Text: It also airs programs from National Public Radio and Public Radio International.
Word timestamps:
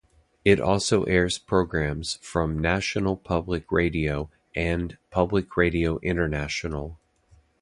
It 0.43 0.59
also 0.59 1.03
airs 1.03 1.37
programs 1.37 2.15
from 2.23 2.57
National 2.57 3.15
Public 3.15 3.71
Radio 3.71 4.31
and 4.55 4.97
Public 5.11 5.55
Radio 5.55 5.99
International. 5.99 6.97